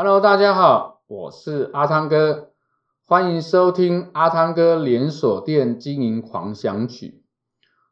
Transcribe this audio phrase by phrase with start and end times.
[0.00, 2.52] Hello，大家好，我是阿汤哥，
[3.04, 7.24] 欢迎收听阿汤哥连锁店经营狂想曲。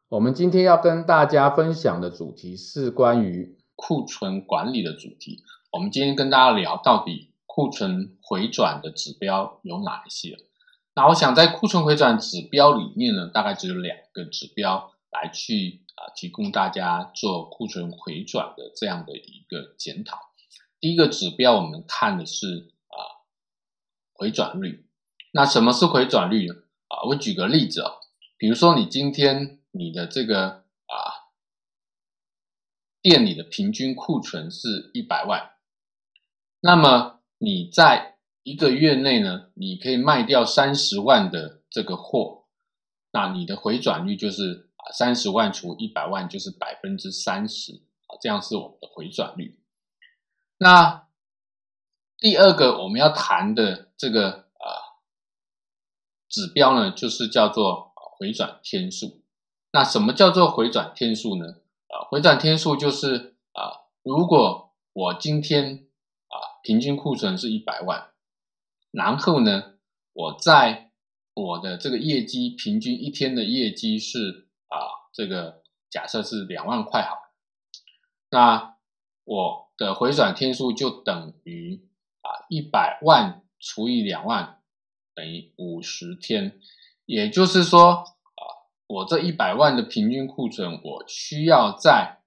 [0.07, 5.43] 我们今天要跟大家分享的主题是关于库存管理的主题。
[5.73, 10.37] 我们今天跟大家聊到底库存回转的指标有哪一些？
[10.95, 20.17] 那我想在库存回转指标里面呢，大概只有两个指标来去啊提供大家做库存回转的这样的一个检讨。
[20.79, 23.27] 第一个指标我们看的是啊
[24.13, 24.85] 回转率。
[25.31, 26.55] 那什么是回转率呢？
[26.87, 27.99] 啊，我举个例子哦，
[28.37, 29.55] 比如说你今天。
[29.71, 31.29] 你的这个啊，
[32.99, 35.51] 店里的平均库存是一百万，
[36.61, 42.45] 那么你在一个月内呢，你可以卖掉三十万的这个货，
[43.11, 47.73] 那你的回转率就是啊，三十万除一百万就是百分之三十
[48.07, 49.56] 啊，这样是我们的回转率。
[50.57, 51.07] 那
[52.17, 54.97] 第二个我们要谈的这个啊
[56.27, 59.21] 指标呢，就是叫做回转天数。
[59.71, 61.57] 那什么叫做回转天数呢？
[61.87, 65.87] 啊，回转天数就是啊，如果我今天
[66.27, 68.11] 啊平均库存是一百万，
[68.89, 69.75] 然后呢，
[70.13, 70.91] 我在
[71.35, 77.15] 我的这个业绩平均一天的业绩是啊这个假设是两万块好，
[78.29, 78.76] 那
[79.27, 81.85] 我的回转天数就等于
[82.21, 84.61] 啊一百万除以两万
[85.13, 86.59] 等于五十天，
[87.05, 88.57] 也就是说啊。
[88.87, 92.19] 我这一百万的平均库存，我需要在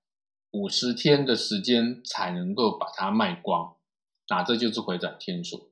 [0.50, 3.76] 五十天的时间才能够把它卖光，
[4.28, 5.70] 那这就是回转天数。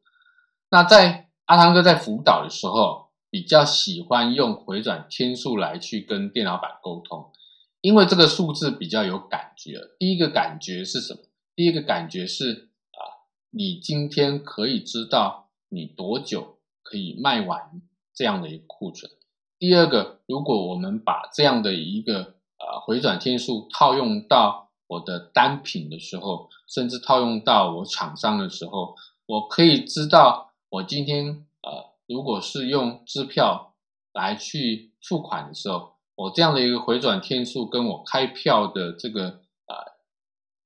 [0.70, 7.32] 那在阿汤哥在辅导的时候，比较喜欢用回转天数来去跟店老板沟通，
[7.80, 9.90] 因为这个数字比较有感觉。
[9.98, 11.20] 第一个感觉是什么？
[11.54, 17.80] 第一个感觉是啊，你今天可以知道你多久可以卖完
[18.14, 19.10] 这样的一个库存。
[19.58, 28.94] 第二个，如果我们把这样的一个啊回转天数套用到我的单品的时候，甚至套用到我厂商的时候，
[29.26, 33.74] 我可以知道我今天呃如果是用支票
[34.12, 39.96] 来去付款的时候，我这样的一个回转天数跟我开票的这个呃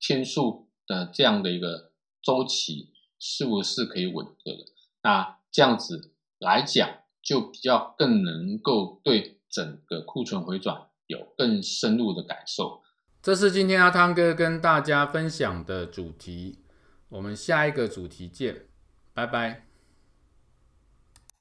[0.00, 1.92] 天数的这样的一个
[2.22, 4.64] 周期是不是可以吻合的？
[5.02, 6.98] 那这样子来讲。
[7.24, 12.82] 就比较更能够对整个库存回转有更深入的感受。
[13.22, 16.58] 这是今天阿汤哥跟大家分享的主题，
[17.10, 18.66] 我们下一个主题见，
[19.14, 19.71] 拜拜。